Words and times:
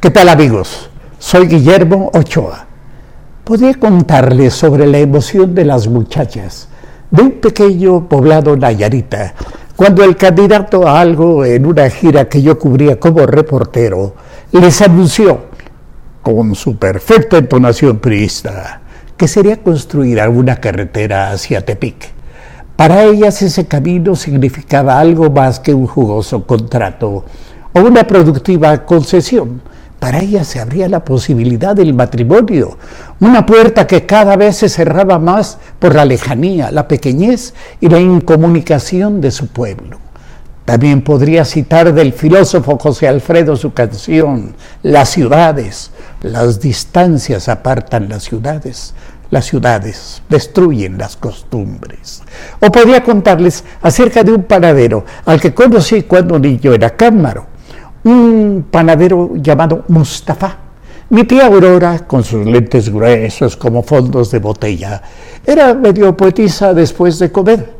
¿Qué 0.00 0.12
tal 0.12 0.28
amigos? 0.28 0.90
Soy 1.18 1.48
Guillermo 1.48 2.12
Ochoa. 2.14 2.66
Podría 3.42 3.74
contarles 3.74 4.54
sobre 4.54 4.86
la 4.86 4.98
emoción 4.98 5.56
de 5.56 5.64
las 5.64 5.88
muchachas 5.88 6.68
de 7.10 7.22
un 7.22 7.32
pequeño 7.32 8.08
poblado 8.08 8.56
Nayarita, 8.56 9.34
cuando 9.74 10.04
el 10.04 10.14
candidato 10.16 10.86
a 10.86 11.00
algo 11.00 11.44
en 11.44 11.66
una 11.66 11.90
gira 11.90 12.28
que 12.28 12.40
yo 12.40 12.60
cubría 12.60 13.00
como 13.00 13.26
reportero 13.26 14.14
les 14.52 14.80
anunció, 14.82 15.46
con 16.22 16.54
su 16.54 16.76
perfecta 16.76 17.36
entonación 17.36 17.98
priista, 17.98 18.82
que 19.16 19.26
sería 19.26 19.56
construir 19.64 20.20
alguna 20.20 20.60
carretera 20.60 21.32
hacia 21.32 21.64
Tepic. 21.64 22.12
Para 22.76 23.02
ellas 23.02 23.42
ese 23.42 23.66
camino 23.66 24.14
significaba 24.14 25.00
algo 25.00 25.28
más 25.28 25.58
que 25.58 25.74
un 25.74 25.88
jugoso 25.88 26.46
contrato 26.46 27.24
o 27.72 27.80
una 27.80 28.04
productiva 28.04 28.84
concesión 28.86 29.60
para 29.98 30.20
ella 30.20 30.44
se 30.44 30.60
abría 30.60 30.88
la 30.88 31.04
posibilidad 31.04 31.74
del 31.74 31.92
matrimonio, 31.92 32.78
una 33.20 33.44
puerta 33.44 33.86
que 33.86 34.06
cada 34.06 34.36
vez 34.36 34.56
se 34.56 34.68
cerraba 34.68 35.18
más 35.18 35.58
por 35.78 35.94
la 35.94 36.04
lejanía, 36.04 36.70
la 36.70 36.86
pequeñez 36.86 37.52
y 37.80 37.88
la 37.88 37.98
incomunicación 37.98 39.20
de 39.20 39.32
su 39.32 39.48
pueblo. 39.48 39.98
También 40.64 41.02
podría 41.02 41.44
citar 41.44 41.92
del 41.94 42.12
filósofo 42.12 42.78
José 42.78 43.08
Alfredo 43.08 43.56
su 43.56 43.72
canción, 43.72 44.54
Las 44.82 45.08
ciudades, 45.08 45.90
las 46.22 46.60
distancias 46.60 47.48
apartan 47.48 48.08
las 48.08 48.24
ciudades, 48.24 48.94
las 49.30 49.46
ciudades 49.46 50.22
destruyen 50.28 50.96
las 50.96 51.16
costumbres. 51.16 52.22
O 52.60 52.70
podría 52.70 53.02
contarles 53.02 53.64
acerca 53.82 54.22
de 54.22 54.32
un 54.32 54.44
panadero 54.44 55.04
al 55.24 55.40
que 55.40 55.54
conocí 55.54 56.02
cuando 56.02 56.38
niño 56.38 56.72
era 56.72 56.90
cámaro 56.90 57.47
un 58.08 58.64
panadero 58.70 59.32
llamado 59.36 59.84
Mustafa. 59.88 60.56
Mi 61.10 61.24
tía 61.24 61.46
Aurora, 61.46 62.06
con 62.06 62.24
sus 62.24 62.46
lentes 62.46 62.90
gruesos 62.90 63.56
como 63.56 63.82
fondos 63.82 64.30
de 64.30 64.38
botella, 64.38 65.02
era 65.46 65.74
medio 65.74 66.16
poetisa 66.16 66.72
después 66.74 67.18
de 67.18 67.30
comer, 67.30 67.74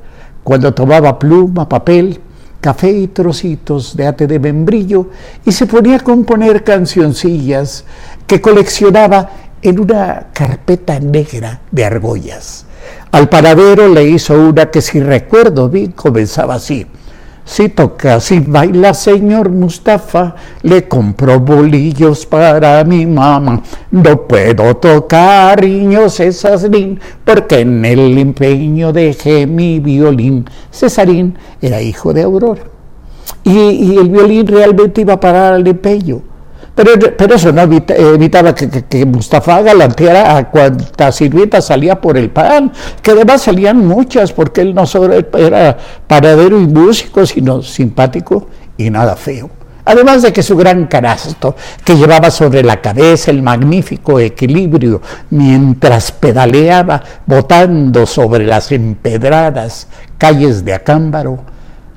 cuando 0.45 0.73
tomaba 0.73 1.19
pluma, 1.19 1.69
papel, 1.69 2.21
café 2.61 2.91
y 2.91 3.09
trocitos 3.09 3.97
de 3.97 4.07
ate 4.07 4.27
de 4.27 4.39
membrillo 4.39 5.09
y 5.45 5.53
se 5.53 5.67
ponía 5.67 5.97
a 5.97 6.01
componer 6.01 6.65
cancioncillas 6.65 7.85
que 8.27 8.41
coleccionaba 8.41 9.31
en 9.63 9.81
una 9.81 10.29
carpeta 10.33 11.01
negra 11.01 11.61
de 11.71 11.85
argollas. 11.85 12.67
Al 13.13 13.29
panadero 13.29 13.89
le 13.89 14.05
hizo 14.05 14.35
una 14.35 14.71
que 14.71 14.83
si 14.83 15.01
recuerdo 15.01 15.69
bien 15.69 15.93
comenzaba 15.93 16.55
así. 16.55 16.87
Si 17.49 17.71
toca, 17.71 18.21
si 18.21 18.41
baila, 18.41 18.93
señor 18.93 19.49
Mustafa, 19.49 20.35
le 20.63 20.87
compro 20.87 21.41
bolillos 21.41 22.27
para 22.27 22.85
mi 22.85 23.07
mamá. 23.07 23.63
No 23.91 24.29
puedo 24.29 24.77
tocar, 24.77 25.65
niño 25.65 26.11
Cesarín, 26.11 27.01
porque 27.25 27.61
en 27.61 27.87
el 27.87 28.19
empeño 28.19 28.93
dejé 28.93 29.47
mi 29.47 29.81
violín. 29.81 30.45
Cesarín 30.71 31.39
era 31.63 31.81
hijo 31.81 32.13
de 32.13 32.23
Aurora. 32.25 32.65
Y, 33.45 33.59
y 33.59 33.97
el 33.97 34.11
violín 34.11 34.47
realmente 34.47 35.01
iba 35.01 35.15
a 35.15 35.21
parar 35.21 35.55
al 35.55 35.67
empeño. 35.67 36.21
Pero, 36.79 37.35
eso 37.35 37.51
no 37.51 37.63
evitaba 37.63 38.55
que, 38.55 39.05
Mustafa 39.05 39.63
galanteara 39.63 40.37
a 40.37 40.49
cuantas 40.49 41.17
sirvientas 41.17 41.65
salía 41.67 42.01
por 42.01 42.17
el 42.17 42.31
pan, 42.31 42.71
que 43.03 43.11
además 43.11 43.43
salían 43.43 43.85
muchas, 43.85 44.33
porque 44.33 44.61
él 44.61 44.77
no 44.77 44.87
solo 44.87 45.17
era 45.37 45.77
paradero 46.07 46.61
y 46.61 46.69
músico, 46.69 47.27
sino 47.27 47.63
simpático 47.63 48.47
y 48.77 48.91
nada 48.91 49.17
feo. 49.17 49.51
Además 49.87 50.23
de 50.23 50.33
que 50.33 50.41
su 50.41 50.57
gran 50.57 50.87
canasto, 50.87 51.57
que 51.85 51.97
llevaba 51.97 52.31
sobre 52.31 52.63
la 52.63 52.81
cabeza 52.81 53.33
el 53.33 53.43
magnífico 53.43 54.21
equilibrio 54.21 55.03
mientras 55.31 56.13
pedaleaba 56.13 57.03
botando 57.27 58.07
sobre 58.07 58.47
las 58.47 58.71
empedradas 58.71 59.89
calles 60.17 60.65
de 60.65 60.75
Acámbaro, 60.75 61.41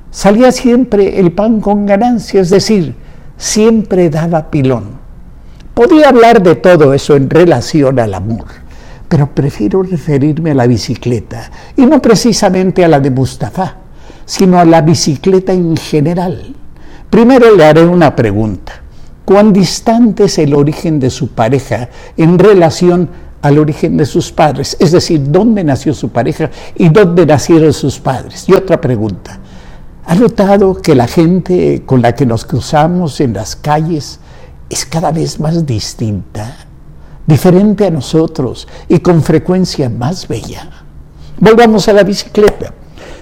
salía 0.10 0.52
siempre 0.52 1.20
el 1.20 1.34
pan 1.34 1.62
con 1.62 1.86
ganancia, 1.86 2.42
es 2.42 2.50
decir, 2.50 2.96
siempre 3.42 4.12
daba 4.12 4.52
pilón. 4.52 5.00
Podía 5.74 6.10
hablar 6.10 6.44
de 6.44 6.56
todo 6.56 6.94
eso 6.94 7.16
en 7.16 7.28
relación 7.28 8.00
al 8.00 8.14
amor, 8.14 8.46
pero 9.10 9.34
prefiero 9.34 9.82
referirme 9.82 10.52
a 10.52 10.54
la 10.54 10.68
bicicleta, 10.68 11.50
y 11.76 11.88
no 11.88 12.00
precisamente 12.00 12.86
a 12.86 12.88
la 12.88 13.00
de 13.00 13.10
Mustafa, 13.10 13.78
sino 14.26 14.60
a 14.60 14.66
la 14.66 14.82
bicicleta 14.82 15.54
en 15.54 15.76
general. 15.76 16.54
Primero 17.10 17.56
le 17.56 17.66
haré 17.66 17.84
una 17.84 18.16
pregunta. 18.16 18.74
¿Cuán 19.26 19.52
distante 19.52 20.26
es 20.26 20.38
el 20.38 20.54
origen 20.54 21.00
de 21.00 21.10
su 21.10 21.30
pareja 21.30 21.90
en 22.18 22.38
relación 22.38 23.10
al 23.42 23.58
origen 23.58 23.98
de 23.98 24.06
sus 24.06 24.32
padres? 24.32 24.78
Es 24.80 24.92
decir, 24.92 25.32
¿dónde 25.32 25.64
nació 25.64 25.96
su 25.96 26.10
pareja 26.10 26.52
y 26.76 26.90
dónde 26.90 27.26
nacieron 27.26 27.74
sus 27.74 28.00
padres? 28.00 28.48
Y 28.48 28.54
otra 28.54 28.80
pregunta. 28.80 29.41
¿Ha 30.12 30.16
notado 30.16 30.82
que 30.82 30.94
la 30.94 31.08
gente 31.08 31.84
con 31.86 32.02
la 32.02 32.14
que 32.14 32.26
nos 32.26 32.44
cruzamos 32.44 33.22
en 33.22 33.32
las 33.32 33.56
calles 33.56 34.20
es 34.70 34.86
cada 34.86 35.10
vez 35.14 35.40
más 35.40 35.66
distinta, 35.66 36.54
diferente 37.26 37.86
a 37.86 37.92
nosotros 37.92 38.68
y 38.90 39.00
con 39.00 39.24
frecuencia 39.24 39.90
más 39.90 40.28
bella? 40.28 40.70
Volvamos 41.40 41.88
a 41.88 41.94
la 41.94 42.04
bicicleta. 42.04 42.74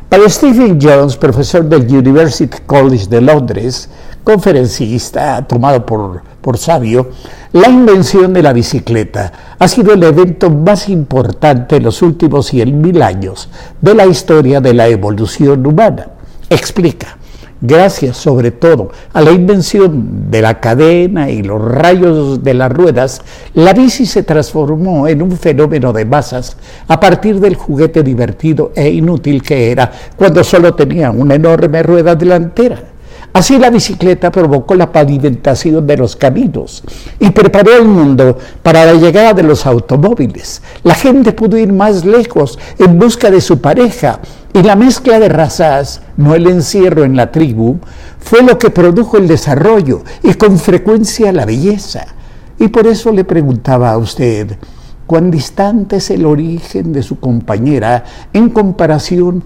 Para 0.10 0.28
Stephen 0.28 0.80
Jones, 0.82 1.16
profesor 1.16 1.64
del 1.70 1.84
University 1.96 2.58
College 2.66 3.06
de 3.06 3.22
Londres, 3.22 3.88
conferencista 4.24 5.46
tomado 5.46 5.86
por, 5.86 6.24
por 6.42 6.58
sabio, 6.58 7.12
la 7.54 7.70
invención 7.70 8.34
de 8.34 8.42
la 8.42 8.52
bicicleta 8.52 9.32
ha 9.60 9.68
sido 9.68 9.94
el 9.94 10.02
evento 10.02 10.50
más 10.50 10.90
importante 10.90 11.76
en 11.76 11.84
los 11.84 12.02
últimos 12.02 12.52
100.000 12.52 13.04
años 13.04 13.48
de 13.80 13.94
la 13.94 14.08
historia 14.08 14.60
de 14.60 14.74
la 14.74 14.88
evolución 14.88 15.68
humana 15.68 16.14
explica, 16.50 17.18
gracias 17.62 18.18
sobre 18.18 18.52
todo 18.52 18.92
a 19.14 19.22
la 19.22 19.32
invención 19.32 20.32
de 20.32 20.42
la 20.42 20.60
cadena 20.60 21.30
y 21.30 21.44
los 21.44 21.62
rayos 21.62 22.44
de 22.44 22.54
las 22.54 22.72
ruedas, 22.72 23.22
la 23.54 23.74
bici 23.74 24.06
se 24.06 24.24
transformó 24.24 25.08
en 25.08 25.22
un 25.22 25.32
fenómeno 25.38 25.94
de 25.94 26.06
masas 26.06 26.58
a 26.88 27.00
partir 27.00 27.40
del 27.40 27.56
juguete 27.56 28.04
divertido 28.04 28.72
e 28.76 28.90
inútil 28.90 29.42
que 29.42 29.72
era 29.72 29.92
cuando 30.16 30.44
solo 30.44 30.74
tenía 30.74 31.12
una 31.12 31.36
enorme 31.36 31.84
rueda 31.84 32.16
delantera. 32.16 32.89
Así 33.32 33.60
la 33.60 33.70
bicicleta 33.70 34.32
provocó 34.32 34.74
la 34.74 34.92
pavimentación 34.92 35.86
de 35.86 35.98
los 35.98 36.16
caminos 36.16 36.84
y 37.20 37.30
preparó 37.30 37.76
el 37.76 37.86
mundo 37.86 38.38
para 38.64 38.86
la 38.86 38.94
llegada 38.94 39.34
de 39.34 39.44
los 39.44 39.68
automóviles. 39.68 40.64
La 40.84 40.96
gente 40.96 41.32
pudo 41.32 41.58
ir 41.58 41.72
más 41.72 42.06
lejos 42.06 42.58
en 42.80 42.98
busca 42.98 43.30
de 43.30 43.40
su 43.40 43.62
pareja 43.62 44.20
y 44.52 44.64
la 44.64 44.76
mezcla 44.76 45.20
de 45.20 45.30
razas, 45.30 46.02
no 46.18 46.34
el 46.34 46.48
encierro 46.48 47.04
en 47.04 47.16
la 47.16 47.32
tribu, 47.32 47.78
fue 48.20 48.42
lo 48.42 48.58
que 48.58 48.72
produjo 48.72 49.18
el 49.18 49.28
desarrollo 49.28 50.04
y 50.24 50.34
con 50.34 50.58
frecuencia 50.58 51.32
la 51.32 51.46
belleza. 51.46 52.08
Y 52.58 52.70
por 52.70 52.88
eso 52.88 53.12
le 53.12 53.26
preguntaba 53.26 53.92
a 53.92 53.98
usted, 54.00 54.58
¿cuán 55.06 55.30
distante 55.30 55.98
es 55.98 56.10
el 56.10 56.26
origen 56.26 56.92
de 56.92 57.04
su 57.04 57.20
compañera 57.20 58.04
en 58.34 58.50
comparación 58.50 59.44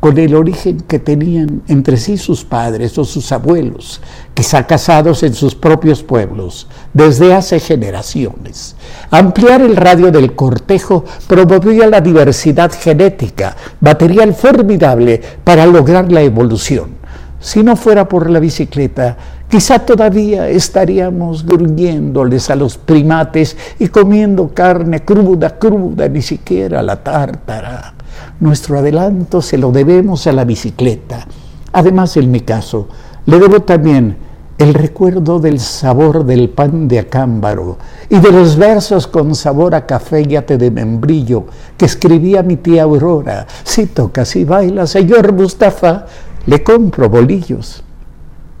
con 0.00 0.18
el 0.18 0.34
origen 0.34 0.80
que 0.80 0.98
tenían 0.98 1.62
entre 1.68 1.96
sí 1.96 2.16
sus 2.16 2.44
padres 2.44 2.96
o 2.98 3.04
sus 3.04 3.32
abuelos, 3.32 4.00
quizá 4.34 4.66
casados 4.66 5.22
en 5.22 5.34
sus 5.34 5.54
propios 5.54 6.02
pueblos 6.02 6.66
desde 6.92 7.34
hace 7.34 7.60
generaciones. 7.60 8.76
Ampliar 9.10 9.62
el 9.62 9.76
radio 9.76 10.10
del 10.10 10.34
cortejo 10.34 11.04
promovía 11.26 11.86
la 11.86 12.00
diversidad 12.00 12.70
genética, 12.72 13.56
material 13.80 14.34
formidable 14.34 15.20
para 15.42 15.66
lograr 15.66 16.10
la 16.12 16.22
evolución. 16.22 16.96
Si 17.40 17.62
no 17.62 17.76
fuera 17.76 18.08
por 18.08 18.28
la 18.30 18.40
bicicleta, 18.40 19.16
quizá 19.48 19.78
todavía 19.78 20.48
estaríamos 20.48 21.44
gruñéndoles 21.44 22.50
a 22.50 22.56
los 22.56 22.76
primates 22.76 23.56
y 23.78 23.88
comiendo 23.88 24.52
carne 24.52 25.04
cruda, 25.04 25.58
cruda, 25.58 26.08
ni 26.08 26.22
siquiera 26.22 26.82
la 26.82 27.02
tártara. 27.02 27.95
Nuestro 28.38 28.78
adelanto 28.78 29.40
se 29.40 29.56
lo 29.56 29.72
debemos 29.72 30.26
a 30.26 30.32
la 30.32 30.44
bicicleta. 30.44 31.26
Además, 31.72 32.16
en 32.16 32.30
mi 32.30 32.40
caso, 32.40 32.88
le 33.24 33.38
debo 33.38 33.62
también 33.62 34.16
el 34.58 34.74
recuerdo 34.74 35.38
del 35.38 35.60
sabor 35.60 36.24
del 36.24 36.48
pan 36.48 36.88
de 36.88 36.98
acámbaro 36.98 37.78
y 38.08 38.18
de 38.18 38.32
los 38.32 38.56
versos 38.56 39.06
con 39.06 39.34
sabor 39.34 39.74
a 39.74 39.86
café 39.86 40.22
y 40.22 40.36
ate 40.36 40.56
de 40.56 40.70
membrillo 40.70 41.44
que 41.76 41.84
escribía 41.84 42.42
mi 42.42 42.56
tía 42.56 42.84
Aurora. 42.84 43.46
Si 43.64 43.86
toca, 43.86 44.24
si 44.24 44.44
baila, 44.44 44.86
señor 44.86 45.32
Mustafa, 45.32 46.06
le 46.46 46.62
compro 46.62 47.08
bolillos 47.08 47.82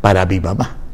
para 0.00 0.26
mi 0.26 0.40
mamá. 0.40 0.85